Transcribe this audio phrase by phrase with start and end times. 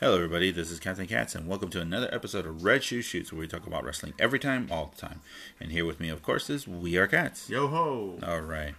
[0.00, 0.50] Hello, everybody.
[0.50, 3.46] This is Captain Katz, and welcome to another episode of Red Shoe Shoots, where we
[3.46, 5.20] talk about wrestling every time, all the time.
[5.60, 7.50] And here with me, of course, is We Are Cats.
[7.50, 8.18] Yo ho!
[8.26, 8.74] All right.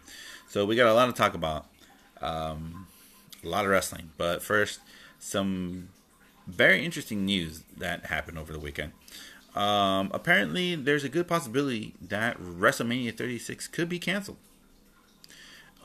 [0.48, 1.68] So we got a lot to talk about.
[2.22, 2.88] Um,
[3.44, 4.80] a lot of wrestling, but first,
[5.20, 5.90] some
[6.48, 8.94] very interesting news that happened over the weekend.
[9.56, 14.38] Um, apparently, there's a good possibility that WrestleMania 36 could be canceled.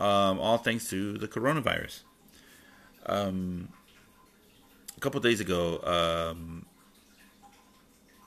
[0.01, 2.05] Um, all thanks to the coronavirus.
[3.05, 3.69] Um,
[4.97, 6.67] a couple days ago, um,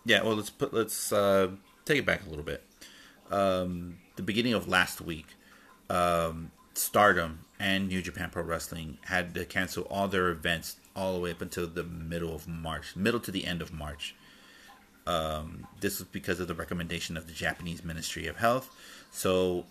[0.05, 0.23] yeah.
[0.23, 1.49] Well, let's put let's uh,
[1.85, 2.63] take it back a little bit.
[3.31, 5.27] Um, the beginning of last week,
[5.89, 11.19] um, Stardom and New Japan Pro Wrestling had to cancel all their events all the
[11.19, 14.15] way up until the middle of March, middle to the end of March.
[15.07, 18.69] Um, this was because of the recommendation of the Japanese Ministry of Health.
[19.11, 19.65] So,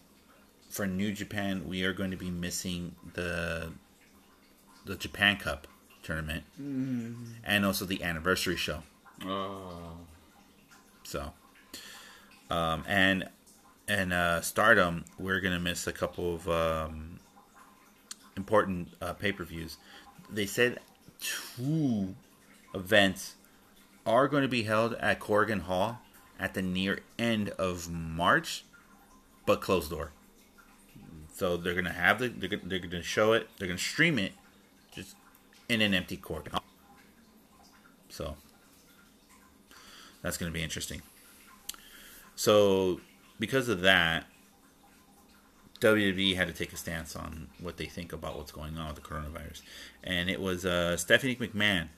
[0.69, 3.71] for New Japan, we are going to be missing the
[4.85, 5.66] the Japan Cup
[6.09, 6.43] tournament
[7.45, 8.83] and also the anniversary show.
[9.23, 9.95] Uh,
[11.05, 11.32] So,
[12.51, 13.29] um, and
[13.87, 17.21] and uh, Stardom, we're gonna miss a couple of um,
[18.37, 19.77] important uh, pay per views.
[20.30, 20.80] They said
[21.21, 22.15] two
[22.75, 23.35] events
[24.07, 25.99] are going to be held at Korakuen Hall
[26.38, 28.65] at the near end of March,
[29.47, 30.13] but closed door.
[31.35, 34.32] So they're gonna have the they're gonna show it, they're gonna stream it,
[34.95, 35.15] just
[35.69, 36.49] in an empty court.
[38.09, 38.37] So
[40.23, 41.02] that's going to be interesting.
[42.35, 43.01] So,
[43.38, 44.27] because of that,
[45.80, 48.97] WWE had to take a stance on what they think about what's going on with
[48.97, 49.63] the coronavirus.
[50.02, 51.88] And it was uh, Stephanie McMahon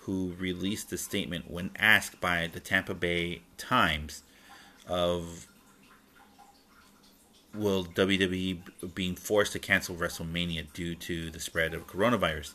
[0.00, 4.22] who released a statement when asked by the Tampa Bay Times
[4.88, 5.46] of
[7.54, 12.54] will WWE being forced to cancel WrestleMania due to the spread of coronavirus.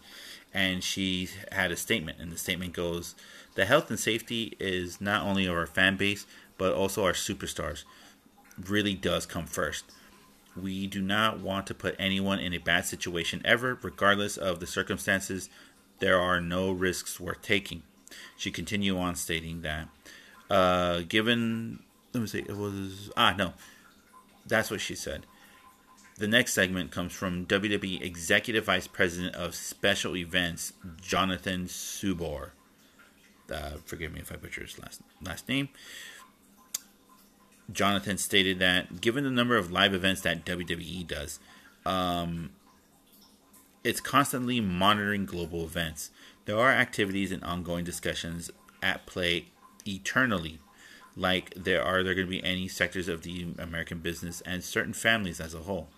[0.56, 3.14] And she had a statement, and the statement goes
[3.56, 6.26] The health and safety is not only of our fan base,
[6.58, 7.84] but also our superstars.
[8.58, 9.84] Really does come first.
[10.56, 14.66] We do not want to put anyone in a bad situation ever, regardless of the
[14.66, 15.50] circumstances.
[16.00, 17.84] There are no risks worth taking.
[18.38, 19.90] She continued on stating that,
[20.50, 21.84] uh, given,
[22.14, 23.54] let me see, it was, ah, no,
[24.48, 25.26] that's what she said.
[26.18, 30.72] The next segment comes from WWE Executive Vice President of Special Events,
[31.02, 32.54] Jonathan Saboor.
[33.54, 35.70] Uh, forgive me if I butcher his last last name.
[37.70, 41.40] Jonathan stated that given the number of live events that WWE does,
[41.86, 42.52] um,
[43.84, 46.12] it's constantly monitoring global events.
[46.46, 48.50] There are activities and ongoing discussions
[48.82, 49.48] at play
[49.86, 50.60] eternally
[51.16, 54.94] like there are there going to be any sectors of the American business and certain
[54.94, 55.90] families as a whole.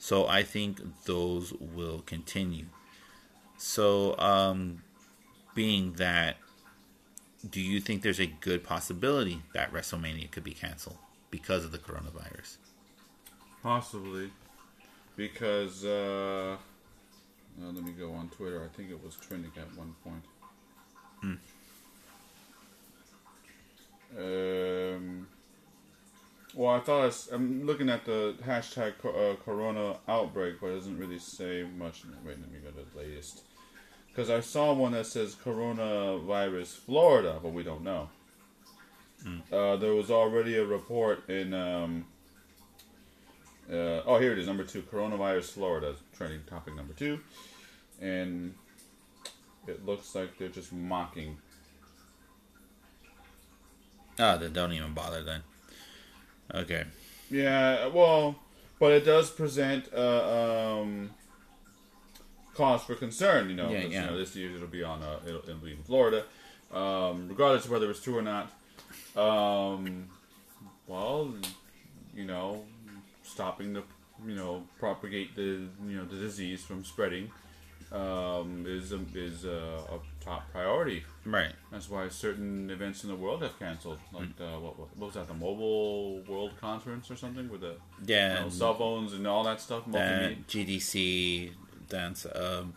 [0.00, 2.66] So I think those will continue.
[3.56, 4.82] So um,
[5.54, 6.38] being that,
[7.48, 10.98] do you think there's a good possibility that WrestleMania could be canceled
[11.30, 12.56] because of the coronavirus?
[13.62, 14.30] possibly.
[15.16, 16.56] Because, uh,
[17.60, 18.64] uh, let me go on Twitter.
[18.64, 20.24] I think it was trending at one point.
[21.22, 21.38] Um,
[26.54, 30.98] well, I thought I, am looking at the hashtag uh, Corona outbreak, but it doesn't
[30.98, 32.02] really say much.
[32.24, 33.42] Wait, let me go to the latest.
[34.08, 38.08] Because I saw one that says coronavirus Florida, but we don't know.
[39.52, 41.52] Uh, there was already a report in.
[41.52, 42.06] Um,
[43.70, 47.20] uh, oh, here it is, number two, coronavirus Florida, trending topic number two,
[48.00, 48.54] and
[49.68, 51.36] it looks like they're just mocking.
[54.18, 55.42] Oh, then don't even bother then.
[56.54, 56.84] Okay.
[57.30, 58.36] Yeah, well,
[58.78, 61.10] but it does present uh, um,
[62.54, 63.48] cause for concern.
[63.50, 64.04] You know, Yeah, yeah.
[64.04, 65.02] You know, this year it'll be on.
[65.02, 66.24] Uh, it'll, it'll be in Florida,
[66.72, 68.50] um, regardless of whether it's true or not.
[69.16, 70.08] Um,
[70.86, 71.34] well,
[72.14, 72.64] you know,
[73.22, 73.82] stopping the
[74.26, 75.42] you know propagate the
[75.86, 77.30] you know the disease from spreading
[77.92, 79.50] um, is a, is a,
[79.90, 81.02] a top priority.
[81.24, 81.52] Right.
[81.72, 83.98] That's why certain events in the world have canceled.
[84.12, 84.42] Like Hmm.
[84.42, 85.26] uh, what, what what was that?
[85.28, 87.76] The Mobile World Conference or something with the
[88.06, 88.38] Yeah.
[88.38, 89.82] you know, cell phones and all that stuff.
[89.88, 91.52] That GDC,
[91.88, 92.74] dance, um,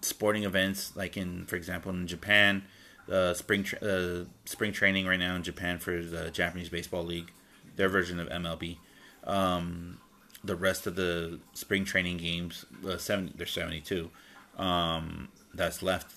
[0.00, 2.64] sporting events like in, for example, in Japan,
[3.10, 7.30] uh, spring tra- uh, spring training right now in Japan for the Japanese Baseball League,
[7.76, 8.78] their version of MLB.
[9.24, 9.98] Um,
[10.44, 12.96] the rest of the spring training games, uh,
[13.36, 14.10] there's seventy two,
[14.58, 16.14] um, that's left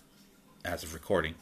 [0.63, 1.35] as of recording.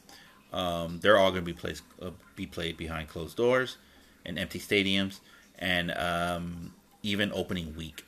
[0.51, 3.77] Um, they're all going to be played uh, be played behind closed doors
[4.25, 5.19] in empty stadiums,
[5.57, 8.05] and um, even opening week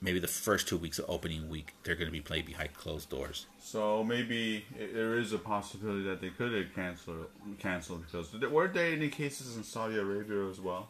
[0.00, 3.10] maybe the first two weeks of opening week they're going to be played behind closed
[3.10, 3.46] doors.
[3.60, 7.26] So maybe there is a possibility that they could have canceled
[7.58, 10.88] canceled because were there any cases in Saudi Arabia as well?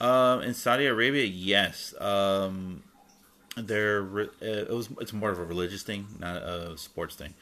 [0.00, 1.94] Um, in Saudi Arabia, yes.
[2.00, 2.82] Um,
[3.56, 7.34] there uh, it was it's more of a religious thing, not a sports thing.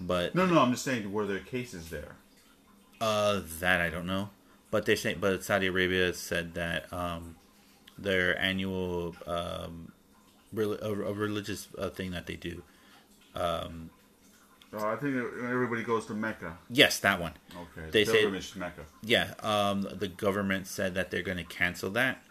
[0.00, 2.16] But no, no, I'm just saying, were there cases there?
[3.00, 4.30] Uh, that I don't know,
[4.70, 7.36] but they say, but Saudi Arabia said that um,
[7.98, 9.92] their annual um,
[10.52, 12.62] re- a, a religious uh, thing that they do.
[13.34, 13.90] Um,
[14.72, 16.58] oh, I think everybody goes to Mecca.
[16.68, 17.32] Yes, that one.
[17.54, 18.26] Okay, they say
[18.56, 18.82] Mecca.
[19.02, 22.22] Yeah, um, the government said that they're going to cancel that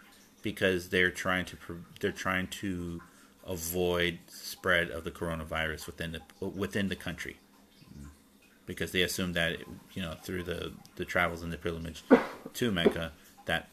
[0.42, 1.56] because they're trying to
[2.00, 3.00] they're trying to
[3.44, 7.38] avoid spread of the coronavirus within the within the country
[8.66, 9.58] because they assume that
[9.92, 12.02] you know through the the travels and the pilgrimage
[12.54, 13.12] to Mecca
[13.46, 13.68] that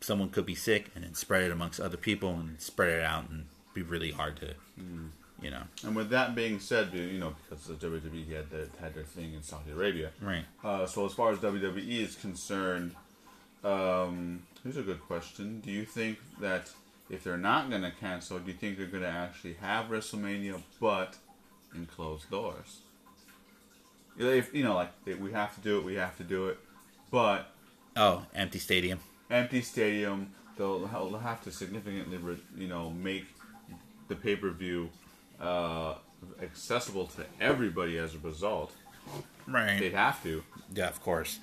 [0.00, 3.28] someone could be sick and then spread it amongst other people and spread it out
[3.30, 5.10] and be really hard to mm.
[5.42, 5.62] You know.
[5.84, 9.34] And with that being said, you know because the WWE had their, had their thing
[9.34, 10.44] in Saudi Arabia, right?
[10.64, 12.94] Uh, so as far as WWE is concerned,
[13.64, 16.70] um, here's a good question: Do you think that
[17.10, 20.62] if they're not going to cancel, do you think they're going to actually have WrestleMania
[20.80, 21.16] but
[21.74, 22.78] in closed doors?
[24.18, 24.90] If you know, like
[25.20, 26.58] we have to do it, we have to do it,
[27.10, 27.48] but
[27.96, 29.00] oh, empty stadium,
[29.30, 30.32] empty stadium.
[30.58, 33.24] They'll, they'll have to significantly, you know, make
[34.08, 34.90] the pay per view
[35.42, 35.94] uh,
[36.40, 38.72] accessible to everybody as a result.
[39.46, 40.42] Right, they'd have to.
[40.72, 41.40] Yeah, of course.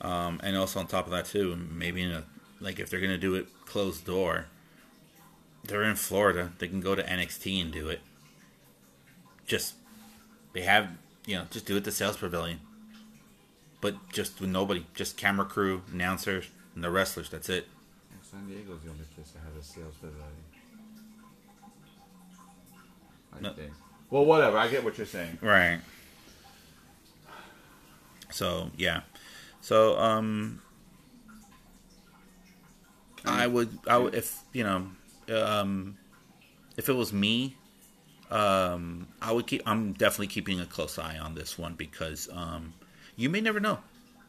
[0.00, 2.24] Um, and also on top of that too, maybe in a
[2.60, 4.46] like if they're gonna do it closed door,
[5.64, 6.52] they're in Florida.
[6.58, 8.00] They can go to NXT and do it.
[9.46, 9.74] Just
[10.52, 10.90] they have
[11.26, 12.60] you know just do it the sales pavilion,
[13.80, 17.28] but just with nobody, just camera crew, announcers, and the wrestlers.
[17.28, 17.66] That's it.
[18.22, 20.24] San Diego's the only place that has a sales pavilion.
[23.38, 23.52] I no.
[23.52, 23.72] think.
[24.10, 24.56] Well, whatever.
[24.56, 25.38] I get what you're saying.
[25.40, 25.80] Right.
[28.30, 29.02] So yeah,
[29.60, 30.60] so um,
[33.24, 34.88] I would, I would, if you know,
[35.34, 35.96] um,
[36.76, 37.56] if it was me,
[38.30, 39.62] um, I would keep.
[39.66, 42.74] I'm definitely keeping a close eye on this one because um,
[43.16, 43.78] you may never know.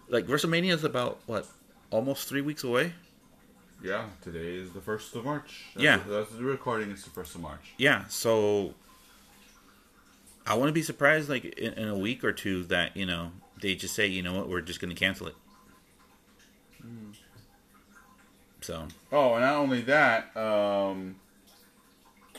[0.08, 1.46] Like WrestleMania is about what,
[1.92, 2.94] almost three weeks away.
[3.84, 5.66] Yeah, today is the first of March.
[5.76, 6.90] That's yeah, the, that's the recording.
[6.92, 7.74] It's the first of March.
[7.78, 8.74] Yeah, so
[10.46, 13.32] I want to be surprised, like in, in, a week or two, that you know
[13.62, 15.36] they just say, you know what, we're just going to cancel it.
[16.84, 17.14] Mm.
[18.62, 18.88] So.
[19.12, 21.16] Oh, and not only that, um,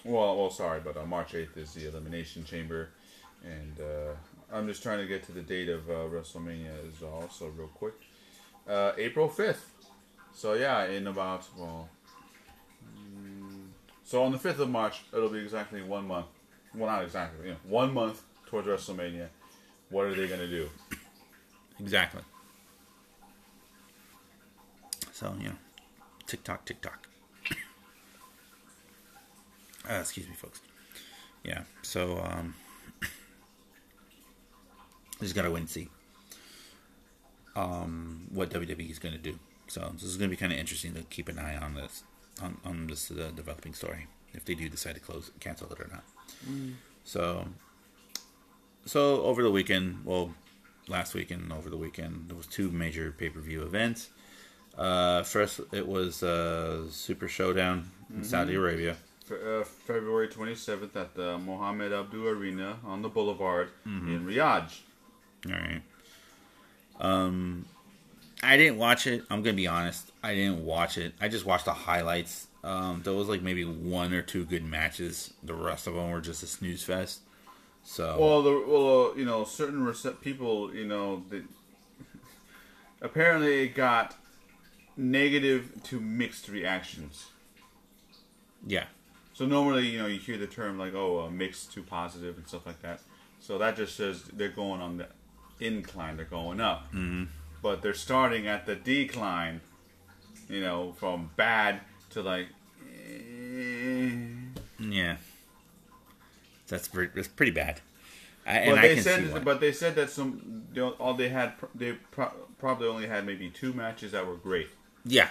[0.05, 2.91] well, well, sorry, but uh, March eighth is the Elimination Chamber,
[3.45, 4.13] and uh,
[4.53, 7.95] I'm just trying to get to the date of uh, WrestleMania is also real quick.
[8.69, 9.73] Uh, April fifth.
[10.33, 11.89] So yeah, in about well,
[12.97, 13.67] mm,
[14.05, 16.27] so on the fifth of March, it'll be exactly one month.
[16.75, 19.29] Well, not exactly, you know, one month towards WrestleMania.
[19.91, 20.69] What are they going to do?
[21.81, 22.23] Exactly.
[25.13, 25.57] So you know,
[26.27, 27.09] TikTok, TikTok.
[29.89, 30.61] Uh, excuse me, folks.
[31.43, 31.63] Yeah.
[31.83, 32.55] So um,
[35.21, 35.89] just gotta wait and see
[37.57, 39.39] um, what WWE is going to do.
[39.67, 42.05] So this is going to be kind of interesting to keep an eye on this
[42.43, 45.89] on, on this uh, developing story if they do decide to close cancel it or
[45.91, 46.05] not.
[46.49, 46.75] Mm.
[47.05, 47.47] So
[48.87, 50.35] so over the weekend, well,
[50.89, 54.11] last weekend over the weekend, there was two major pay per view events.
[54.79, 58.25] Uh, first, it was uh, Super Showdown in mm-hmm.
[58.25, 58.97] Saudi Arabia
[59.33, 64.15] uh, February 27th at the Mohammed Abdul Arena on the Boulevard mm-hmm.
[64.15, 64.79] in Riyadh.
[65.47, 65.83] All right.
[67.01, 67.65] Um,
[68.43, 69.25] I didn't watch it.
[69.31, 70.11] I'm gonna be honest.
[70.23, 71.15] I didn't watch it.
[71.21, 72.47] I just watched the highlights.
[72.63, 75.33] Um, there was like maybe one or two good matches.
[75.43, 77.21] The rest of them were just a snooze fest.
[77.83, 81.43] So well, the, well, you know, certain rece- people, you know, that
[83.01, 84.17] apparently it got
[84.97, 87.29] negative to mixed reactions.
[88.67, 88.85] Yeah.
[89.33, 92.47] So normally, you know, you hear the term like, "Oh, uh, mixed to positive" and
[92.47, 93.01] stuff like that.
[93.41, 95.09] So that just says they're going on the
[95.61, 96.89] incline; they're going up.
[96.89, 97.25] Mm-hmm.
[97.63, 99.63] But they're starting at the decline.
[100.51, 102.49] You know, from bad to like.
[102.87, 104.11] Eh.
[104.79, 105.17] Yeah.
[106.69, 107.13] That's pretty.
[107.15, 107.81] That's pretty bad.
[108.47, 112.33] I, but they said, but they said that some, know, all they had, they pro-
[112.59, 114.69] probably only had maybe two matches that were great.
[115.05, 115.29] Yeah,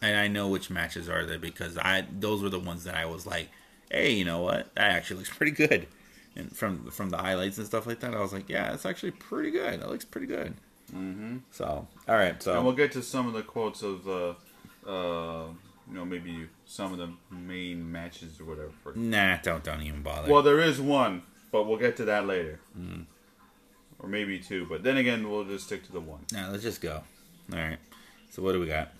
[0.00, 3.06] and I know which matches are there because I those were the ones that I
[3.06, 3.48] was like,
[3.90, 4.74] hey, you know what?
[4.74, 5.86] That actually looks pretty good.
[6.34, 9.12] And from from the highlights and stuff like that, I was like, yeah, it's actually
[9.12, 9.80] pretty good.
[9.80, 10.54] That looks pretty good.
[10.94, 11.38] Mm-hmm.
[11.50, 12.42] So, all right.
[12.42, 14.34] So, and we'll get to some of the quotes of uh,
[14.88, 15.46] uh,
[15.92, 18.70] you know maybe some of the main matches or whatever.
[18.82, 20.32] For, Nah, don't don't even bother.
[20.32, 22.60] well, there is one, but we'll get to that later.
[23.98, 26.20] Or maybe two, but then again, we'll just stick to the one.
[26.32, 27.02] nah, let's just go.
[27.52, 27.78] All right.
[28.30, 28.90] So what do we got?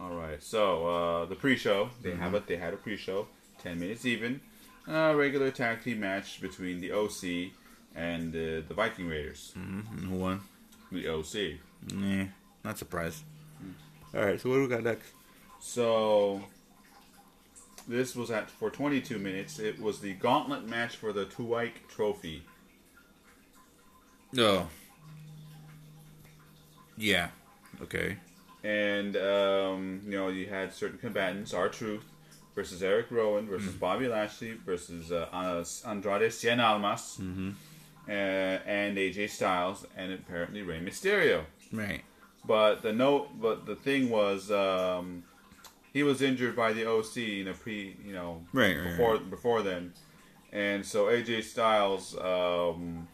[0.00, 0.42] All right.
[0.42, 2.46] So uh, the pre-show, they have it.
[2.46, 3.26] They had a pre-show,
[3.62, 4.40] ten minutes even.
[4.86, 7.50] A regular tag team match between the OC
[7.94, 9.52] and uh, the Viking Raiders.
[9.58, 10.40] Mm, Who won?
[10.92, 11.58] The OC.
[11.92, 12.24] Nah,
[12.64, 13.24] not surprised.
[14.14, 14.40] All right.
[14.40, 15.10] So what do we got next?
[15.60, 16.42] So
[17.86, 19.58] this was at for 22 minutes.
[19.58, 22.42] It was the gauntlet match for the Tuwaiq Trophy.
[24.36, 24.68] Oh.
[26.96, 27.28] Yeah.
[27.82, 28.16] Okay.
[28.64, 32.04] And um, you know you had certain combatants: R Truth
[32.54, 35.28] versus Eric Rowan versus Bobby Lashley versus uh,
[35.86, 41.44] Andrade Cien Almas, uh, and AJ Styles, and apparently Rey Mysterio.
[41.72, 42.02] Right.
[42.44, 45.22] But the note, but the thing was, um,
[45.92, 49.62] he was injured by the OC in a pre, you know, Right, right, before before
[49.62, 49.92] then,
[50.52, 53.08] and so AJ Styles, um,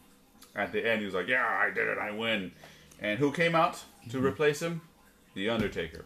[0.55, 2.51] at the end, he was like, "Yeah, I did it, I win."
[2.99, 4.25] And who came out to Mm-hmm.
[4.25, 4.81] replace him?
[5.33, 6.05] The Undertaker.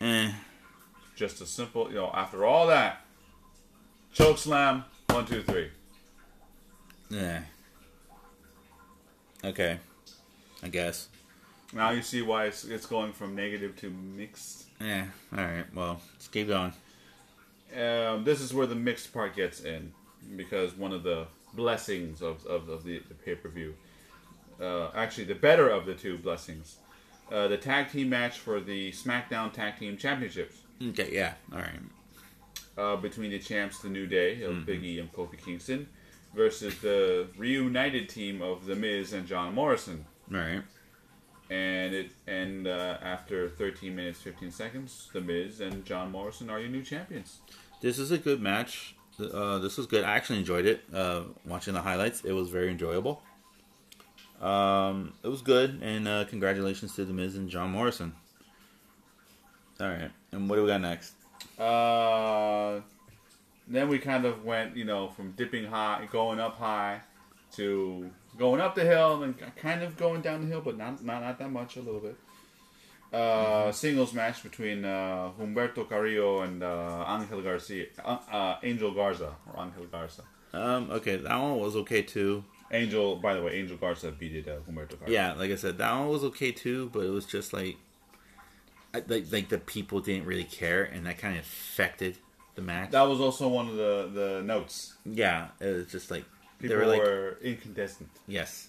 [0.00, 0.32] Eh.
[1.16, 3.00] Just a simple, you know, after all that,
[4.12, 5.70] choke slam, one, two, three.
[7.08, 7.42] Yeah.
[9.44, 9.78] Okay.
[10.62, 11.08] I guess.
[11.72, 14.63] Now you see why it's, it's going from negative to mixed.
[14.80, 15.06] Yeah.
[15.36, 15.64] All right.
[15.74, 16.72] Well, let's keep going.
[17.76, 19.92] um, this is where the mixed part gets in
[20.36, 23.74] because one of the blessings of, of, of the, the pay per view,
[24.60, 26.76] uh, actually the better of the two blessings,
[27.32, 31.08] uh, the tag team match for the SmackDown Tag Team Championships Okay.
[31.12, 31.34] Yeah.
[31.52, 31.80] All right.
[32.76, 35.88] uh, between the champs, the New Day of Big E and Kofi Kingston,
[36.34, 40.04] versus the reunited team of The Miz and John Morrison.
[40.32, 40.62] All right.
[41.50, 46.58] And it and uh, after 13 minutes 15 seconds, The Miz and John Morrison are
[46.58, 47.38] your new champions.
[47.80, 48.94] This is a good match.
[49.20, 50.04] Uh, this was good.
[50.04, 50.82] I actually enjoyed it.
[50.92, 53.22] Uh, watching the highlights, it was very enjoyable.
[54.40, 58.14] Um, it was good, and uh, congratulations to the Miz and John Morrison.
[59.80, 61.14] All right, and what do we got next?
[61.58, 62.80] Uh,
[63.68, 67.00] then we kind of went, you know, from dipping high, going up high,
[67.52, 71.22] to going up the hill, and kind of going down the hill, but not not,
[71.22, 72.16] not that much, a little bit.
[73.12, 79.36] Uh, Singles match between uh, Humberto Carrillo and uh, Angel Garcia, uh, uh, Angel Garza
[79.46, 80.22] or Angel Garza.
[80.52, 82.42] Um, okay, that one was okay too.
[82.72, 85.12] Angel, by the way, Angel Garza beat uh, Humberto Carrillo.
[85.12, 87.76] Yeah, like I said, that one was okay too, but it was just like,
[88.92, 92.18] I, like, like the people didn't really care, and that kind of affected
[92.56, 92.90] the match.
[92.90, 94.94] that was also one of the the notes.
[95.04, 96.24] yeah, it was just like
[96.58, 98.10] People they were like, were incandescent.
[98.26, 98.68] yes.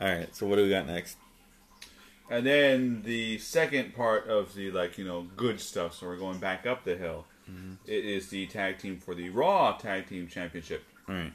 [0.00, 1.16] All right, so what do we got next?
[2.30, 5.94] And then the second part of the like you know good stuff.
[5.94, 7.24] So we're going back up the hill.
[7.86, 11.32] It is the tag team for the Raw Tag Team Championship All right.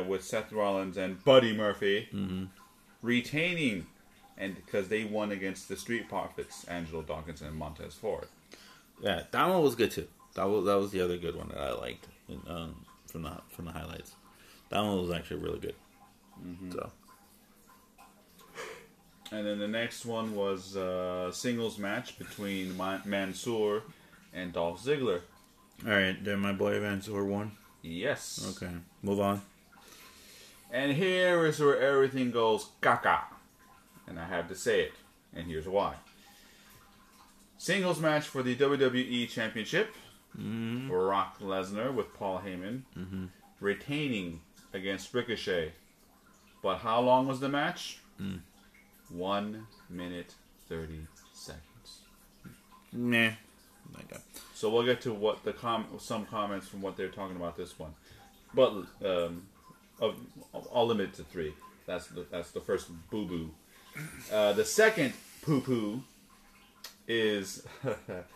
[0.00, 2.08] uh, with Seth Rollins and Buddy Murphy
[3.02, 3.86] retaining,
[4.38, 8.28] and because they won against the Street Profits, Angelo Dawkins and Montez Ford.
[9.02, 10.08] Yeah, that one was good too.
[10.36, 12.85] That was that was the other good one that I liked in, um,
[13.16, 14.14] from the from the highlights.
[14.68, 15.74] That one was actually really good.
[16.44, 16.72] Mm-hmm.
[16.72, 16.90] So
[19.32, 23.82] And then the next one was a singles match between Ma- Mansoor
[24.34, 25.20] and Dolph Ziggler.
[25.86, 27.52] all right, then my boy Mansoor won.
[27.82, 28.54] Yes.
[28.56, 29.40] Okay, move on.
[30.70, 33.20] And here is where everything goes caca.
[34.06, 34.92] And I have to say it.
[35.34, 35.94] And here's why.
[37.56, 39.94] Singles match for the WWE Championship.
[40.36, 42.82] Brock Lesnar with Paul Heyman.
[43.60, 44.40] Retaining
[44.74, 45.72] against Ricochet.
[46.62, 47.98] But how long was the match?
[49.08, 50.34] One minute,
[50.68, 52.00] 30 seconds.
[52.92, 53.30] Nah.
[54.54, 57.78] So we'll get to what the com- some comments from what they're talking about this
[57.78, 57.94] one,
[58.54, 58.70] but
[59.04, 59.46] um,
[60.00, 60.16] of,
[60.74, 61.54] I'll limit it to three.
[61.86, 63.50] That's the that's the first boo boo.
[64.32, 65.12] Uh, the second
[65.42, 66.02] poo poo
[67.06, 67.64] is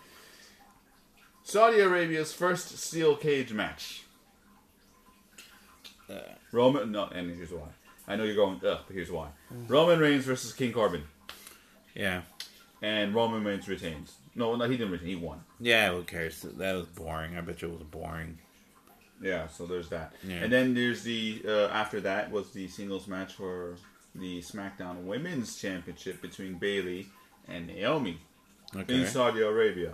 [1.42, 4.04] Saudi Arabia's first steel cage match.
[6.08, 6.14] Uh,
[6.52, 7.68] Roman, no, and here's why.
[8.08, 9.28] I know you're going, ugh, but here's why.
[9.68, 11.04] Roman Reigns versus King Corbin,
[11.94, 12.22] yeah.
[12.82, 14.16] and Roman Reigns retains.
[14.34, 15.08] No, no, he didn't retain.
[15.08, 15.42] He won.
[15.60, 16.42] Yeah, who cares?
[16.42, 17.36] That was boring.
[17.36, 18.38] I bet you it was boring.
[19.22, 20.14] Yeah, so there's that.
[20.26, 20.36] Yeah.
[20.36, 23.76] And then there's the uh, after that was the singles match for
[24.14, 27.06] the SmackDown Women's Championship between Bayley
[27.46, 28.18] and Naomi
[28.74, 29.00] Okay.
[29.02, 29.92] in Saudi Arabia.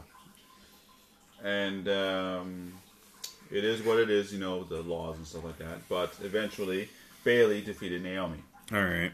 [1.45, 2.73] And um,
[3.51, 5.89] it is what it is, you know, the laws and stuff like that.
[5.89, 6.89] But eventually,
[7.25, 8.39] Bayley defeated Naomi.
[8.73, 9.13] All right.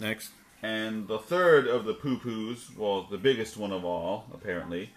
[0.00, 0.30] Next.
[0.62, 4.90] And the third of the poo poos, well, the biggest one of all, apparently,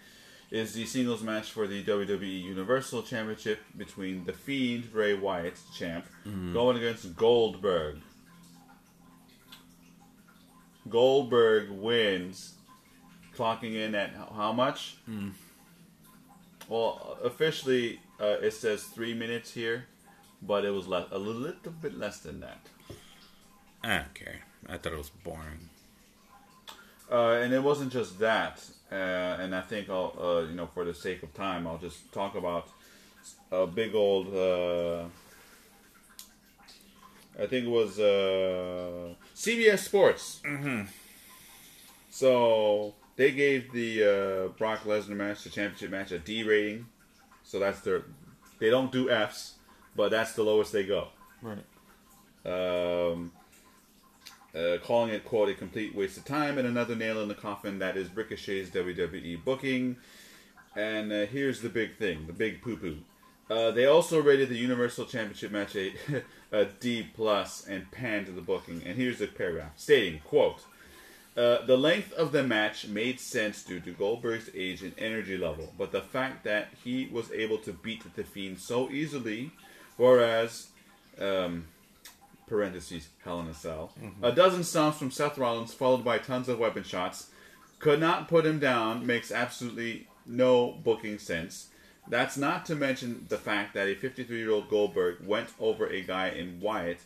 [0.50, 6.06] is the singles match for the WWE Universal Championship between The Fiend, Bray Wyatt, champ,
[6.54, 8.00] going against Goldberg.
[10.90, 12.56] Goldberg wins,
[13.36, 14.96] clocking in at how- how much?
[16.70, 19.88] Well, officially, uh, it says three minutes here,
[20.42, 22.60] but it was le- a little bit less than that.
[23.84, 24.42] Don't care.
[24.68, 25.70] I thought it was boring.
[27.12, 28.64] Uh, and it wasn't just that.
[28.92, 32.12] Uh, and I think I'll, uh, you know, for the sake of time, I'll just
[32.12, 32.70] talk about
[33.52, 34.28] a big old.
[34.34, 35.06] Uh,
[37.42, 40.42] I think it was uh, CBS Sports.
[40.46, 40.84] Mm-hmm.
[42.12, 46.86] So they gave the uh, Brock Lesnar match, the championship match, a D rating.
[47.44, 48.04] So that's their.
[48.60, 49.56] They don't do Fs,
[49.94, 51.10] but that's the lowest they go.
[51.42, 51.66] Right.
[52.46, 53.34] Um,
[54.56, 57.80] uh, calling it quote a complete waste of time and another nail in the coffin
[57.80, 59.98] that is Ricochet's WWE booking.
[60.78, 63.00] And uh, here's the big thing, the big poo poo.
[63.50, 65.92] Uh, they also rated the Universal Championship match a,
[66.54, 68.82] a D plus and panned the booking.
[68.86, 70.64] And here's the paragraph stating, quote,
[71.40, 75.72] uh, the length of the match made sense due to Goldberg's age and energy level,
[75.78, 79.52] but the fact that he was able to beat the Fiend so easily,
[79.96, 80.68] whereas
[81.18, 81.68] um,
[82.46, 83.94] parentheses, Hell in a Cell.
[84.22, 87.30] A dozen stomps from Seth Rollins, followed by tons of weapon shots.
[87.80, 91.70] Could not put him down, makes absolutely no booking sense.
[92.10, 96.02] That's not to mention the fact that a 53 year old Goldberg went over a
[96.02, 97.00] guy in Wyatt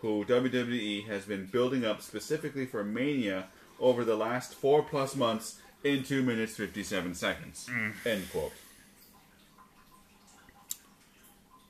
[0.00, 3.48] who WWE has been building up specifically for Mania
[3.80, 7.68] over the last four plus months in 2 minutes 57 seconds.
[8.04, 8.52] End quote.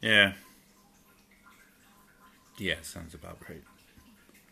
[0.00, 0.32] Yeah.
[2.58, 3.62] Yeah, sounds about right.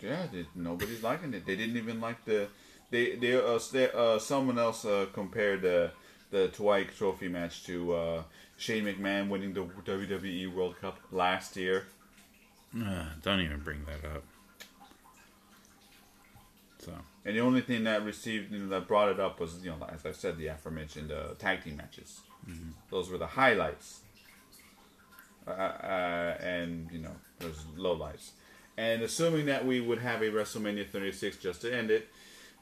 [0.01, 1.45] Yeah, they, nobody's liking it.
[1.45, 2.49] They didn't even like the.
[2.91, 5.91] They they uh, uh someone else uh, compared the
[6.31, 8.23] the Dwight Trophy match to uh,
[8.57, 11.87] Shane McMahon winning the WWE World Cup last year.
[12.75, 14.25] Uh, don't even bring that up.
[17.25, 19.87] And the only thing that received you know, that brought it up was you know
[19.93, 22.21] as I said the aforementioned uh, tag team matches.
[22.91, 24.01] Those were the highlights.
[25.47, 28.31] Uh, uh, and you know there's lowlights.
[28.77, 32.09] And assuming that we would have a WrestleMania 36 just to end it,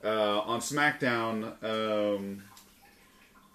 [0.02, 2.42] uh, on SmackDown, um,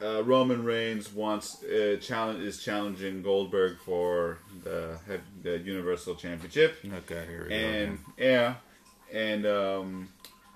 [0.02, 4.98] uh, Roman Reigns wants uh, challenge is challenging Goldberg for the
[5.44, 7.56] the Universal Championship, okay, here we go.
[7.56, 8.56] and yeah,
[9.14, 10.10] and um,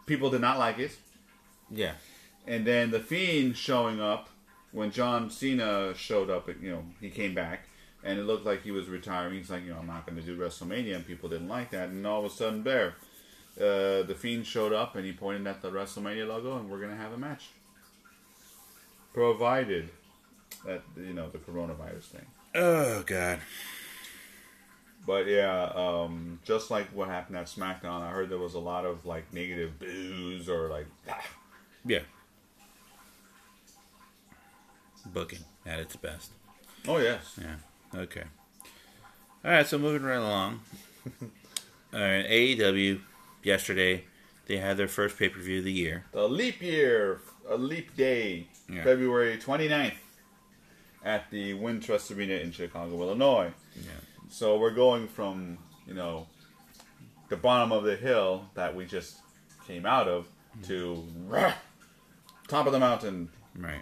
[0.06, 0.96] people did not like it.
[1.70, 1.94] yeah.
[2.48, 4.30] And then the Fiend showing up
[4.72, 6.48] when John Cena showed up.
[6.62, 7.68] You know, he came back
[8.04, 9.34] and it looked like he was retiring.
[9.34, 11.90] He's like, you know, I'm not going to do WrestleMania, and people didn't like that.
[11.90, 12.94] And all of a sudden, there,
[13.58, 16.92] uh, the Fiend showed up and he pointed at the WrestleMania logo, and we're going
[16.92, 17.50] to have a match,
[19.14, 19.90] provided
[20.66, 22.26] that you know the coronavirus thing.
[22.54, 23.40] Oh God.
[25.06, 28.86] But yeah, um, just like what happened at SmackDown, I heard there was a lot
[28.86, 30.88] of like negative boos or like.
[31.10, 31.22] "Ah."
[31.86, 32.00] Yeah.
[35.06, 36.32] Booking at its best.
[36.88, 37.40] Oh yes.
[37.40, 38.00] Yeah.
[38.02, 38.24] Okay.
[39.44, 39.68] All right.
[39.68, 40.62] So moving right along.
[41.94, 42.26] All right.
[42.28, 43.02] AEW
[43.44, 44.06] yesterday
[44.48, 46.06] they had their first pay per view of the year.
[46.12, 48.84] The leap year, a leap day, Yeah.
[48.84, 49.94] February 29th
[51.04, 53.52] at the Wintrust Arena in Chicago, Illinois.
[53.76, 53.92] Yeah.
[54.30, 55.58] So we're going from,
[55.88, 56.28] you know,
[57.30, 59.18] the bottom of the hill that we just
[59.68, 60.28] came out of
[60.64, 61.54] to rah,
[62.48, 63.30] top of the mountain.
[63.58, 63.82] Right.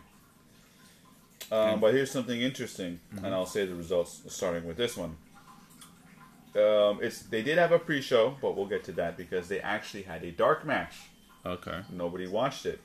[1.52, 5.18] Um, but here's something interesting, and I'll say the results starting with this one.
[6.56, 10.04] Um, it's they did have a pre-show, but we'll get to that because they actually
[10.04, 10.96] had a dark match.
[11.46, 11.82] Okay.
[11.92, 12.80] Nobody watched it.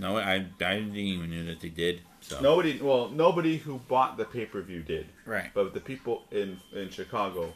[0.00, 0.38] No, I I
[0.74, 2.00] didn't even know that they did.
[2.22, 2.40] So.
[2.40, 5.50] Nobody, well, nobody who bought the pay per view did, Right.
[5.54, 7.52] but the people in in Chicago,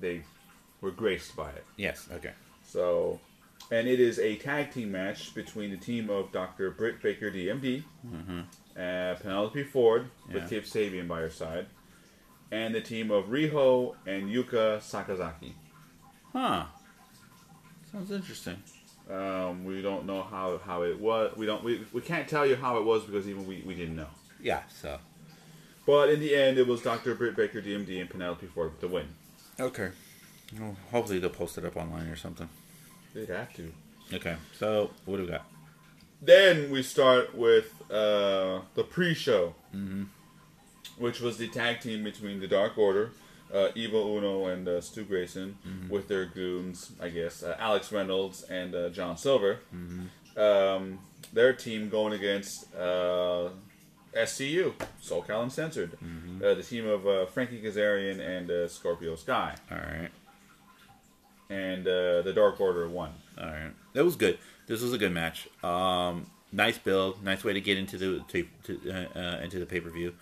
[0.00, 0.22] they
[0.80, 1.64] were graced by it.
[1.76, 2.08] Yes.
[2.12, 2.32] Okay.
[2.64, 3.20] So,
[3.70, 6.70] and it is a tag team match between the team of Dr.
[6.70, 7.84] Britt Baker, DMD,
[8.76, 10.48] uh, Penelope Ford with Yeah.
[10.48, 11.66] Kip Sabian by her side,
[12.50, 15.52] and the team of Riho and Yuka Sakazaki.
[16.32, 16.66] Huh.
[17.92, 18.62] Sounds interesting.
[19.10, 21.36] Um, we don't know how, how it was.
[21.36, 21.62] We don't.
[21.62, 24.08] We, we can't tell you how it was because even we, we didn't know.
[24.40, 24.62] Yeah.
[24.68, 24.98] So.
[25.86, 27.14] But in the end, it was Dr.
[27.14, 29.06] Britt Baker, DMD, and Penelope Ford with the win.
[29.60, 29.90] Okay.
[30.58, 32.48] Well, hopefully they'll post it up online or something.
[33.14, 33.72] They'd have to.
[34.12, 34.36] Okay.
[34.58, 35.46] So what do we got?
[36.20, 39.54] Then we start with uh, the pre-show,
[40.98, 43.10] which was the tag team between the Dark Order,
[43.54, 45.88] uh, Evil Uno and uh, Stu Grayson Mm-hmm.
[45.88, 49.60] with their goons, I guess, uh, Alex Reynolds and uh, John Silver.
[49.74, 50.38] Mm-hmm.
[50.40, 50.98] Um,
[51.32, 53.48] their team going against uh,
[54.14, 56.44] SCU, SoCal Uncensored, Mm-hmm.
[56.44, 60.10] uh, the team of uh, Frankie Kazarian and uh, Scorpio Sky, All right.
[61.48, 63.12] and uh, the Dark Order won.
[63.38, 63.72] All right.
[63.92, 64.38] That was good.
[64.66, 65.48] This was a good match.
[65.62, 67.22] Um, nice build.
[67.22, 70.12] Nice way to get into the to, to, into the pay per view.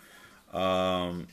[0.53, 1.27] Um,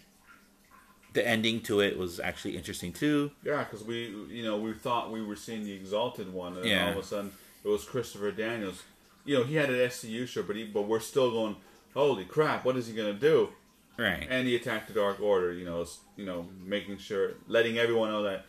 [1.14, 3.32] the ending to it was actually interesting too.
[3.44, 6.86] Yeah, because we, you know, we thought we were seeing the Exalted one, and Yeah.
[6.88, 7.32] all of a sudden
[7.64, 8.84] it was Christopher Daniels.
[9.26, 11.56] You know, he had an SCU shirt, but he, but we're still going,
[11.94, 13.50] holy crap, what is he gonna do?
[13.98, 14.26] Right.
[14.30, 15.54] And he attacked the Dark Order.
[15.54, 18.46] You know, you know, making sure, letting everyone know that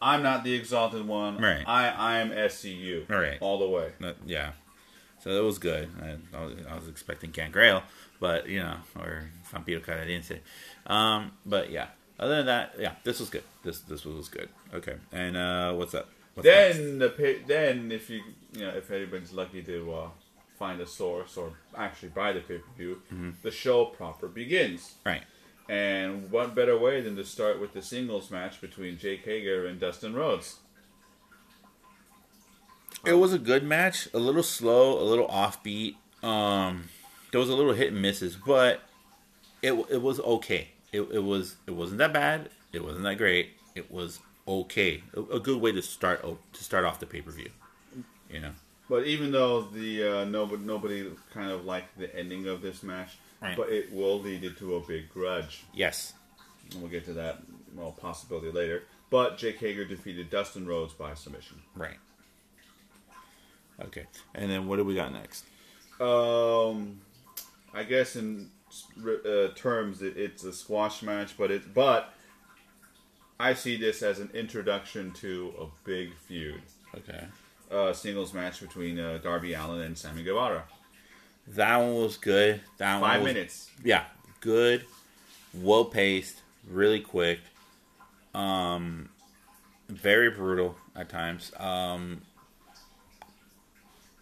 [0.00, 1.38] I'm not the Exalted one.
[1.38, 1.64] Right.
[1.66, 3.08] I I am SCU.
[3.08, 3.38] Right.
[3.40, 3.92] All the way.
[4.00, 4.52] That- yeah.
[5.20, 5.88] So it was good.
[6.02, 7.82] I, I, was, I was expecting Gangrel,
[8.20, 10.38] but you know, or Vampiro Canadiense.
[10.86, 11.88] Um, but yeah.
[12.18, 13.42] Other than that, yeah, this was good.
[13.64, 14.48] This this was good.
[14.72, 14.94] Okay.
[15.12, 16.08] And uh, what's up?
[16.34, 16.76] What's next?
[16.78, 20.08] Then the then if you you know if anybody's lucky to uh,
[20.58, 23.30] find a source or actually buy the pay per view, Mm-hmm.
[23.42, 24.94] the show proper begins.
[25.04, 25.22] right.
[25.68, 29.80] And what better way than to start with the singles match between Jake Hager and
[29.80, 30.58] Dustin Rhodes?
[33.06, 34.08] It was a good match.
[34.14, 35.96] A little slow, a little offbeat.
[36.22, 36.84] Um,
[37.32, 38.82] there was a little hit and misses, but
[39.62, 40.68] it it was okay.
[40.94, 42.50] It, it was it wasn't that bad.
[42.72, 43.50] It wasn't that great.
[43.74, 45.02] It was okay.
[45.14, 47.50] A, a good way to start to start off the pay per view.
[48.30, 48.52] You know.
[48.88, 53.16] But even though the uh, nobody, nobody kind of liked the ending of this match,
[53.40, 53.56] Right.
[53.56, 55.64] but it will lead into a big grudge.
[55.74, 56.12] Yes.
[56.70, 57.38] And we'll get to that
[57.74, 58.84] well possibility later.
[59.10, 61.60] But Jake Hager defeated Dustin Rhodes by submission.
[61.74, 61.98] Right.
[63.80, 64.04] Okay.
[64.34, 65.44] And then what do we got next?
[66.00, 67.00] Um,
[67.72, 68.50] I guess in
[69.06, 72.12] uh, terms it, it's a squash match, but it but
[73.38, 76.62] I see this as an introduction to a big feud.
[76.96, 77.24] Okay.
[77.70, 80.64] uh, singles match between uh, Darby Allin and Sammy Guevara.
[81.48, 82.60] That one was good.
[82.78, 83.70] That one Five was, minutes.
[83.84, 84.04] Yeah,
[84.40, 84.84] good,
[85.52, 87.40] well paced, really quick.
[88.34, 89.10] Um,
[89.88, 91.52] very brutal at times.
[91.58, 92.22] Um,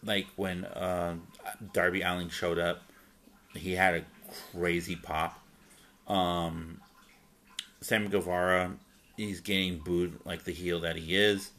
[0.05, 1.17] like when uh,
[1.73, 2.83] Darby Allin showed up,
[3.55, 4.05] he had a
[4.53, 5.39] crazy pop.
[6.09, 6.81] Um,
[7.81, 8.73] Sammy Guevara,
[9.17, 11.51] he's getting booed like the heel that he is.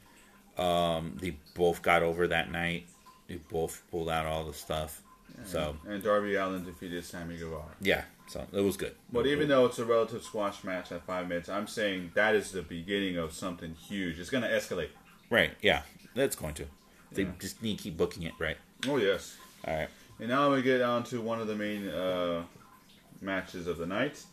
[0.58, 2.86] Um, they both got over that night.
[3.28, 5.02] They both pulled out all the stuff.
[5.46, 7.64] So And Darby Allin defeated Sammy Guevara.
[7.82, 8.94] yeah, so it was good.
[9.12, 12.52] But even though it's a relative squash match at five minutes, I'm saying that is
[12.52, 14.20] the beginning of something huge.
[14.20, 14.90] It's going to escalate.
[15.32, 15.82] right, yeah,
[16.14, 16.66] that's going to.
[17.14, 17.30] They Yeah.
[17.40, 18.58] just need to keep booking it right.
[18.88, 19.36] Oh yes.
[19.68, 19.90] All right.
[20.20, 22.44] And now we get on to one of the main uh,
[23.24, 24.24] matches of the night,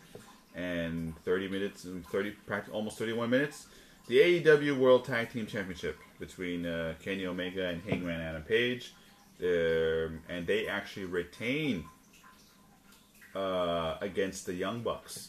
[0.55, 2.35] and 30 minutes, and 30,
[2.73, 3.67] almost 31 minutes.
[4.09, 8.93] The AEW World Tag Team Championship between uh, Kenny Omega and Hangman Adam Page,
[9.43, 11.85] um, and they actually retain
[13.35, 15.29] uh, against the Young Bucks.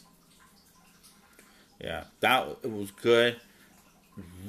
[1.80, 3.38] Yeah, that was good.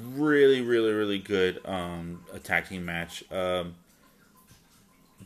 [0.03, 2.23] Really, really, really good um,
[2.67, 3.23] team match.
[3.31, 3.75] Um,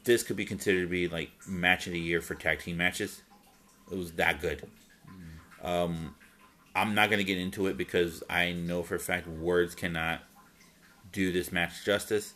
[0.04, 3.22] this could be considered to be like match of the year for tag team matches.
[3.92, 4.68] It was that good.
[5.64, 6.16] Um,
[6.76, 10.22] I'm not gonna get into it because I know for a fact words cannot
[11.12, 12.34] do this match justice.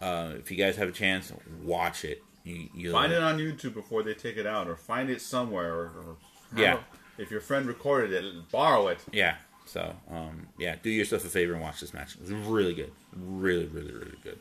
[0.00, 1.32] Uh, if you guys have a chance,
[1.62, 2.22] watch it.
[2.44, 5.84] You, Find it on YouTube before they take it out, or find it somewhere, or,
[5.86, 6.16] or
[6.56, 6.80] Yeah.
[7.18, 8.98] if your friend recorded it, borrow it.
[9.12, 9.36] Yeah.
[9.64, 12.16] So, um, yeah, do yourself a favor and watch this match.
[12.16, 12.90] It was really good.
[13.14, 14.40] Really, really, really good.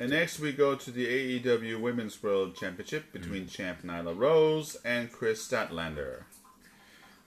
[0.00, 1.06] And next we go to the
[1.40, 6.22] AEW Women's World Championship between champ Nyla Rose and Kris Statlander.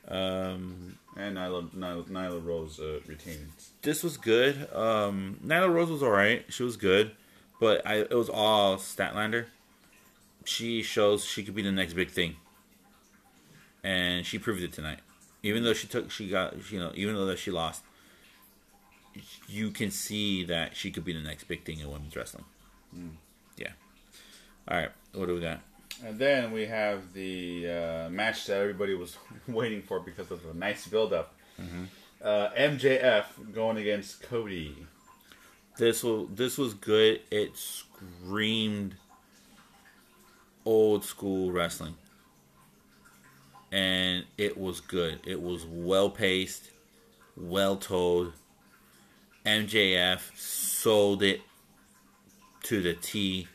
[0.07, 3.69] Um, And Nyla, Nyla, Nyla Rose uh, retains.
[3.83, 4.67] this was good.
[4.73, 6.45] Um, Nyla Rose was all right.
[6.49, 7.11] She was good,
[7.59, 9.45] but I, it was all Statlander.
[10.45, 12.37] She shows she could be the next big thing,
[13.83, 14.99] and she proved it tonight.
[15.43, 17.83] Even though she took, she got, you know, even though that she lost,
[19.47, 22.45] you can see that she could be the next big thing in women's wrestling.
[23.57, 23.71] Yeah.
[24.67, 25.59] All right, what do we got?
[26.05, 30.53] And then we have the uh, match that everybody was waiting for because of the
[30.53, 31.33] nice build-up.
[32.23, 34.75] Uh, MJF going against Cody.
[35.77, 37.21] This will this was good.
[37.31, 38.95] It screamed
[40.65, 41.95] old school wrestling.
[43.71, 45.19] And it was good.
[45.25, 46.69] It was well paced,
[47.35, 48.33] well told.
[49.45, 51.41] MJF sold it
[52.63, 53.47] to the T.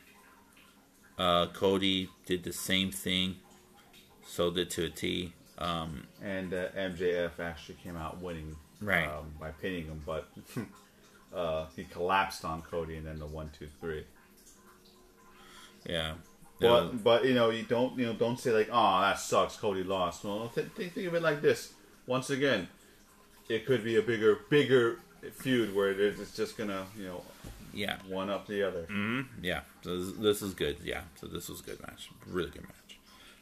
[1.17, 3.35] Uh, Cody did the same thing,
[4.25, 5.33] sold it to a T.
[5.57, 9.07] Um, and uh, MJF actually came out winning, Right.
[9.07, 10.29] um, by pinning him, but
[11.35, 14.05] uh, he collapsed on Cody, and then the one, two, three.
[15.85, 16.13] yeah.
[16.61, 19.81] But but you know you don't you know don't say like oh that sucks Cody
[19.81, 20.25] lost.
[20.25, 21.71] Well th- think think of it like this.
[22.05, 22.67] Once again,
[23.47, 24.99] it could be a bigger bigger
[25.35, 27.21] feud where it's just gonna you know
[27.73, 27.97] yeah.
[28.07, 28.83] one up the other.
[28.83, 29.61] hmm Yeah.
[29.83, 30.77] So this, this is good.
[30.83, 31.01] Yeah.
[31.19, 32.09] So this was a good match.
[32.27, 32.99] Really good match.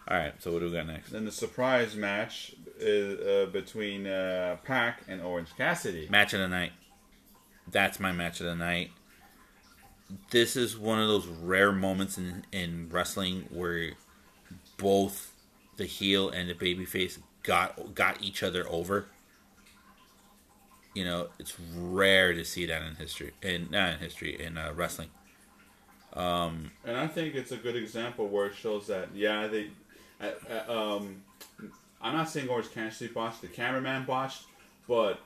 [0.08, 0.34] All right.
[0.42, 1.12] So what do we got next?
[1.12, 6.08] Then the surprise match is uh, between uh, Pac and Orange Cassidy.
[6.10, 6.72] Match of the night.
[7.70, 8.92] That's my match of the night.
[10.32, 13.92] This is one of those rare moments in, in wrestling where
[14.78, 15.34] both
[15.76, 19.08] the heel and the babyface got got each other over.
[20.98, 24.74] You know, it's rare to see that in history, in not in history, in uh,
[24.76, 25.10] wrestling.
[26.84, 29.70] And I think it's a good example where it shows that yeah they,
[30.20, 31.22] uh, uh, um,
[32.02, 34.46] I'm not saying Orange Cassidy botched, the cameraman botched,
[34.88, 35.20] but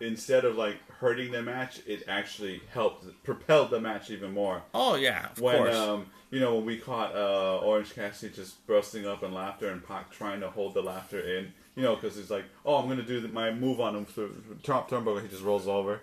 [0.00, 4.62] instead of like hurting the match, it actually helped propelled the match even more.
[4.72, 5.74] Oh yeah, of when course.
[5.74, 9.86] um, you know when we caught uh, Orange Cassidy just bursting up in laughter and
[9.86, 13.02] Pac trying to hold the laughter in, you know, because he's like, "Oh, I'm gonna
[13.02, 16.00] do the, my move on him through top turnbuckle." He just rolls over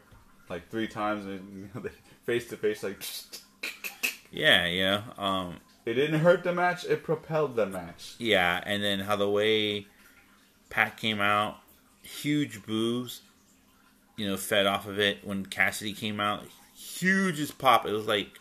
[0.49, 1.89] like three times and you know,
[2.25, 3.03] face to face like.
[4.31, 5.55] yeah, you know, um,
[5.85, 8.15] It didn't hurt the match; it propelled the match.
[8.17, 9.87] Yeah, and then how the way
[10.69, 11.57] Pat came out,
[12.01, 13.21] huge boos,
[14.17, 15.19] you know, fed off of it.
[15.23, 16.43] When Cassidy came out,
[16.75, 17.85] hugest pop.
[17.85, 18.39] It was like,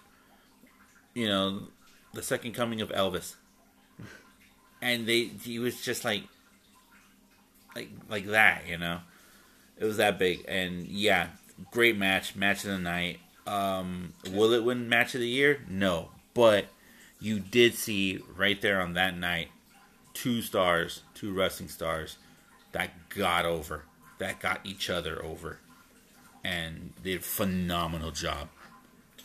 [1.14, 1.68] you know,
[2.14, 3.34] the second coming of Elvis.
[4.80, 6.22] And they, he was just like,
[7.78, 9.00] like, like that, you know.
[9.76, 11.28] It was that big, and yeah,
[11.70, 13.20] great match, match of the night.
[13.46, 15.60] Um, will it win match of the year?
[15.68, 16.66] No, but
[17.20, 19.48] you did see right there on that night
[20.14, 22.16] two stars, two wrestling stars
[22.72, 23.84] that got over,
[24.18, 25.58] that got each other over,
[26.42, 28.48] and did a phenomenal job.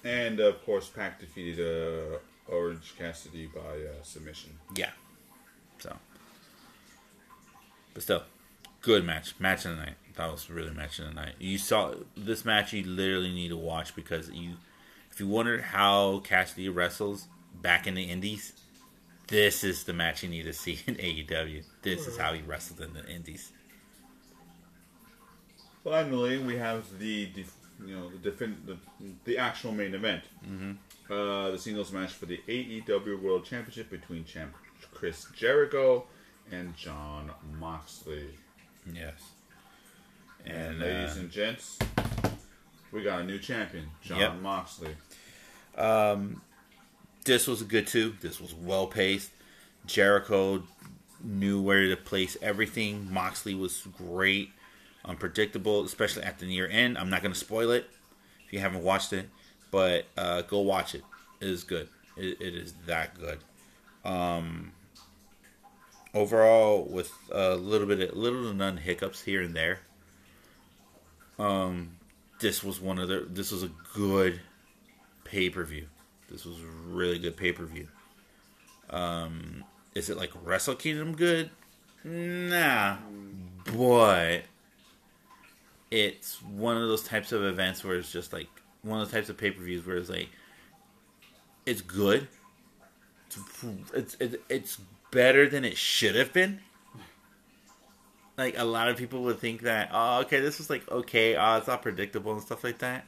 [0.04, 4.52] And of course, Pac defeated uh, Orange Cassidy by uh, submission.
[4.76, 4.92] Yeah.
[5.80, 5.96] So,
[7.94, 8.24] but still,
[8.84, 9.96] good match, match of the night.
[10.16, 11.34] That was really match of the night.
[11.40, 12.72] You saw this match.
[12.74, 14.52] You literally need to watch because you,
[15.12, 17.28] if you wondered how Cassidy wrestles
[17.62, 18.54] back in the Indies,
[19.28, 21.66] this is the match you need to see in AEW.
[21.82, 23.52] This is how he wrestled in the Indies.
[25.84, 27.30] Finally, we have the
[27.86, 28.78] you know the, defin- the
[29.26, 30.24] the actual main event.
[30.48, 30.72] Mm-hmm.
[31.12, 34.54] Uh, the singles match for the AEW World Championship between champ
[34.94, 36.06] Chris Jericho
[36.52, 38.30] and Jon Moxley.
[38.92, 39.14] Yes.
[40.46, 41.80] And, And, ladies uh, and gents,
[42.92, 44.42] we got a new champion, Jon Yep.
[44.42, 44.96] Moxley.
[45.78, 46.42] Um,
[47.26, 48.16] this was a good too.
[48.22, 49.32] This was well paced.
[49.86, 50.64] Jericho
[51.24, 53.12] knew where to place everything.
[53.12, 54.50] Moxley was great,
[55.06, 56.98] unpredictable, especially at the near end.
[56.98, 57.90] I'm not going to spoil it
[58.46, 59.30] if you haven't watched it,
[59.72, 61.04] but uh, go watch it.
[61.40, 61.88] It is good.
[62.18, 63.40] It, it is that good.
[64.06, 64.74] Um,
[66.14, 69.80] overall, with a little bit, of, little to none hiccups here and there.
[71.40, 71.98] Um,
[72.40, 73.26] this was one of the.
[73.30, 74.40] This was a good
[75.24, 75.88] pay per view.
[76.30, 77.88] This was really good pay per view.
[78.90, 79.64] Um,
[79.96, 81.50] is it like Wrestle Kingdom good?
[82.04, 82.98] Nah,
[83.66, 84.42] but
[85.90, 88.48] it's one of those types of events where it's just like
[88.82, 90.30] one of those types of pay per views where it's like
[91.66, 92.28] it's good.
[93.94, 94.78] It's it's, it's
[95.14, 96.60] better than it should have been.
[98.38, 101.58] Like a lot of people would think that, oh, okay, this was like okay, oh,
[101.58, 103.06] it's not predictable and stuff like that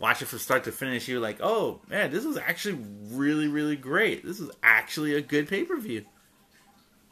[0.00, 2.78] watch it from start to finish, you're like, oh man, this was actually
[3.10, 4.24] really, really great.
[4.24, 6.04] This is actually a good pay per view.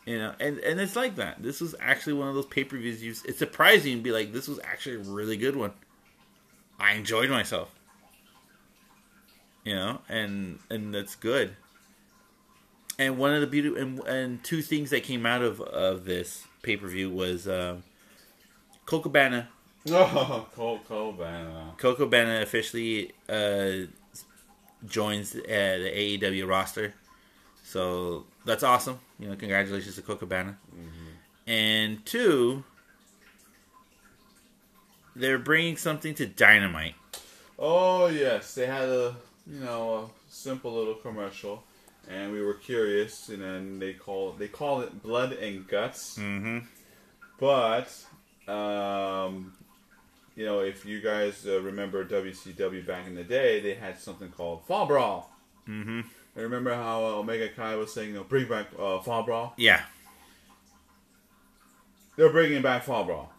[0.06, 1.42] You know, and and it's like that.
[1.42, 3.02] This was actually one of those pay per views.
[3.02, 5.72] You, it's surprising to be like, this was actually a really good one.
[6.78, 7.70] I enjoyed myself.
[9.64, 11.54] You know, and and that's good.
[13.00, 16.44] And one of the beauty and and two things that came out of of this
[16.62, 17.82] pay per view was um,
[18.84, 19.48] Coco Cabana
[19.90, 21.72] Oh, Colt Cabana.
[21.78, 23.86] Coco Bennett officially uh,
[24.86, 26.92] joins uh, the AEW roster,
[27.64, 29.00] so that's awesome.
[29.18, 30.56] You know, congratulations to Coco Bennett.
[31.46, 32.62] And two,
[35.16, 36.94] they're bringing something to Dynamite.
[37.58, 41.64] Oh yes, they had a you know a simple little commercial,
[42.10, 46.18] and we were curious, and then they call they call it Blood and Guts.
[46.18, 46.58] Mm-hmm.
[47.38, 47.88] But
[48.52, 49.52] um,
[50.36, 54.28] you know, if you guys uh, remember WCW back in the day, they had something
[54.30, 55.30] called Fall Brawl.
[55.68, 56.00] Mm-hmm.
[56.36, 59.52] I remember how uh, Omega Kai was saying, you know, bring back uh, Fall Brawl.
[59.56, 59.82] Yeah.
[62.16, 63.32] they're bringing back Fall Brawl.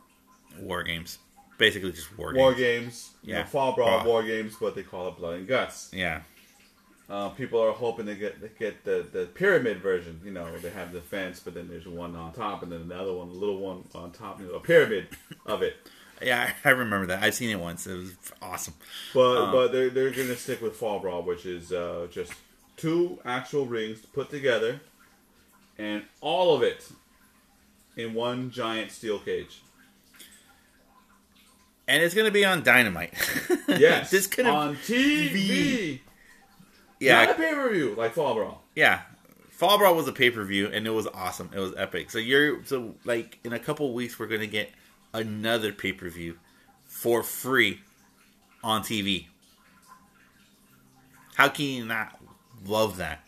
[0.59, 1.17] War games,
[1.57, 2.59] basically just war, War games.
[2.83, 3.09] games.
[3.23, 3.39] you Yeah.
[3.41, 4.05] know, Fall Brawl, Brawl.
[4.05, 5.89] War games, but they call it Blood and Guts.
[5.93, 6.21] Yeah,
[7.11, 10.21] Uh, people are hoping to get to get the, the pyramid version.
[10.23, 12.95] You know, they have the fence, but then there's one on top, and then the
[12.97, 14.39] other one, the little one on top.
[14.39, 15.09] You know, a pyramid
[15.45, 15.75] of it.
[16.21, 17.21] yeah, I remember that.
[17.21, 17.85] I've seen it once.
[17.85, 18.75] It was awesome.
[19.13, 19.51] But Uh.
[19.51, 22.31] but they're they're gonna stick with Fall Brawl, which is uh, just
[22.77, 24.79] two actual rings put together,
[25.77, 26.87] and all of it
[27.97, 29.61] in one giant steel cage.
[31.89, 33.13] And it's gonna be on Dynamite.
[33.67, 35.99] Yes, this could on TV.
[37.01, 38.61] Yeah, not a pay per view like Fall Brawl.
[38.75, 39.01] Yeah,
[39.49, 41.49] Fall Brawl was a pay per view, and it was awesome.
[41.53, 42.11] It was epic.
[42.11, 44.69] So you're so like in a couple weeks, we're gonna get
[45.13, 46.37] another pay per view
[46.85, 47.79] for free
[48.63, 49.27] on TV.
[51.35, 52.19] How can you not
[52.65, 53.23] love that?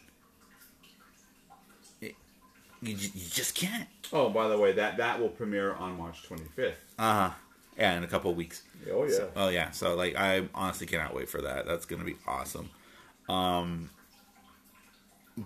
[2.01, 2.15] It-
[2.81, 3.88] you, you just can't.
[4.12, 6.73] Oh, by the way, that that will premiere on March 25th.
[6.99, 7.31] Uh huh.
[7.77, 8.62] Yeah, in a couple of weeks.
[8.91, 9.25] Oh yeah.
[9.36, 11.65] Oh yeah, so like I honestly cannot wait for that.
[11.65, 12.69] That's gonna be awesome.
[13.29, 13.89] Um,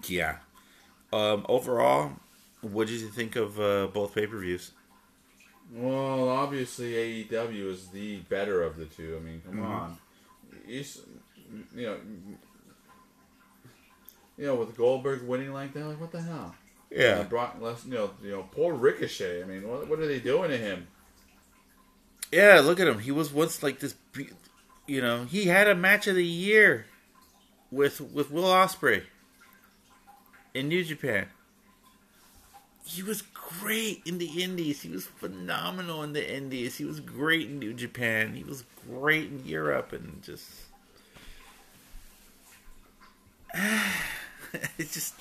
[0.08, 0.38] yeah.
[1.14, 2.12] Um, overall,
[2.62, 4.72] what did you think of uh, both pay per views?
[5.74, 6.94] Well, obviously
[7.26, 9.18] AEW is the better of the two.
[9.20, 9.66] I mean, come Mm-hmm.
[9.66, 9.98] on,
[10.68, 10.84] you,
[11.76, 11.98] you know,
[14.38, 16.56] you know, with Goldberg winning like that, like what the hell?
[16.98, 19.42] Uh, Brock Les, you know, you know, poor Ricochet.
[19.44, 20.88] I mean, what, what are they doing to him?
[22.32, 22.60] yeah.
[22.62, 23.00] Look at him.
[23.00, 23.96] He was once like this.
[24.88, 26.86] You know, he had a match of the year
[27.72, 29.04] with with Will Ospreay
[30.54, 31.28] in New Japan.
[32.84, 34.82] He was great in the Indies.
[34.82, 36.78] He was phenomenal in the Indies.
[36.78, 38.34] He was great in New Japan.
[38.34, 40.50] He was great in Europe, and just
[44.78, 45.16] it's just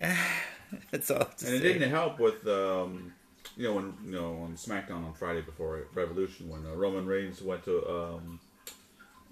[0.90, 1.24] that's all.
[1.24, 3.12] to And it didn't help with, um,
[3.56, 7.42] you know, when you know on SmackDown on Friday before Revolution when uh, Roman Reigns
[7.42, 8.40] went to um,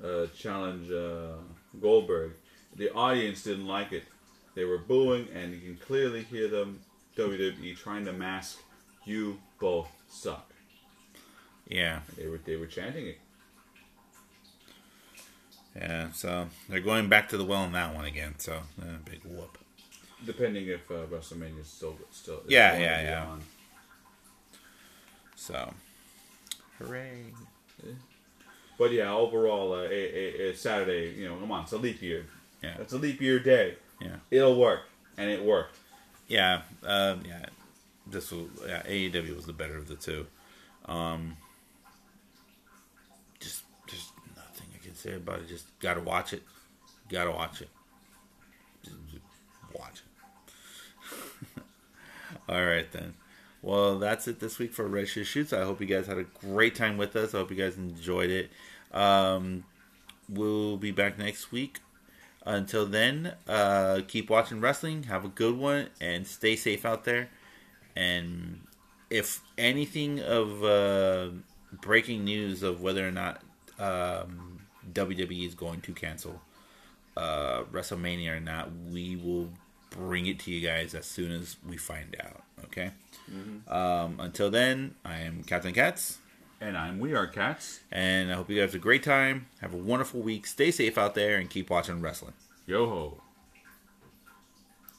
[0.03, 1.35] uh, challenge uh,
[1.78, 2.33] Goldberg,
[2.74, 4.04] the audience didn't like it.
[4.54, 6.80] They were booing, and you can clearly hear them
[7.16, 8.59] WWE trying to mask
[9.04, 10.50] "You both suck."
[11.68, 13.18] Yeah, They were they were chanting it.
[15.76, 16.11] yeah.
[16.12, 18.35] So they're going back to the well in that one again.
[18.38, 19.56] So uh, big whoop.
[20.26, 23.26] Depending if uh, WrestleMania is still still is Yeah, yeah, yeah.
[23.26, 23.42] on.
[25.37, 25.72] So,
[26.78, 27.33] hooray!
[28.80, 32.00] But yeah, overall, uh, a, a, a Saturday, you know, come on, it's a leap
[32.00, 32.24] year.
[32.62, 32.76] Yeah.
[32.80, 33.74] It's a leap year day.
[34.00, 34.16] Yeah.
[34.30, 34.84] It'll work,
[35.18, 35.76] and it worked.
[36.28, 37.44] Yeah, um, yeah.
[38.06, 38.82] This was yeah.
[38.84, 40.26] AEW was the better of the two.
[40.86, 41.36] Um,
[43.38, 45.48] just, just nothing I can say about it.
[45.48, 46.42] Just gotta watch it.
[47.10, 47.68] Gotta watch it.
[48.82, 49.24] Just, just
[49.78, 50.00] watch
[51.58, 51.62] it.
[52.48, 53.12] All right then.
[53.62, 55.53] Well, that's it this week for Red Shoots.
[55.53, 57.35] I hope you guys had a great time with us.
[57.35, 58.51] I hope you guys enjoyed it.
[58.92, 59.64] Um,
[60.29, 61.81] we'll be back next week.
[62.46, 65.05] Until then, uh, keep watching wrestling.
[65.05, 67.29] Have a good one and stay safe out there.
[67.94, 68.61] And
[69.11, 71.29] if anything of uh,
[71.83, 73.42] breaking news of whether or not
[73.79, 76.40] um, WWE is going to cancel
[77.14, 79.51] uh, WrestleMania or not, we will
[79.90, 82.42] bring it to you guys as soon as we find out.
[82.64, 82.90] Okay.
[83.68, 86.18] Um, until then, I am Captain Cats.
[86.61, 87.81] And I'm We Are Cats.
[87.90, 89.46] And I hope you guys have a great time.
[89.61, 90.46] Have a wonderful week.
[90.46, 92.35] Stay safe out there and keep watching wrestling.
[92.66, 93.23] Yo ho.